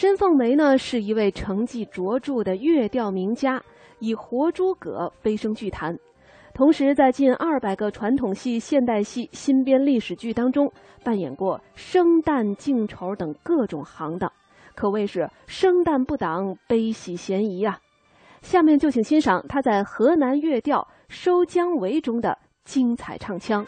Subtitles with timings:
[0.00, 3.60] 申凤梅呢是一位成绩卓著的乐调名家，
[3.98, 5.98] 以活诸葛飞升剧坛，
[6.54, 10.72] 同时在近二百个传统戏、现代戏、新编历史剧当中
[11.02, 14.32] 扮演过生旦净丑等各种行当，
[14.76, 17.80] 可谓是生旦不挡，悲喜嫌疑啊。
[18.40, 23.66] 下面就请欣赏他在河南乐调《收姜维》中的精彩唱腔。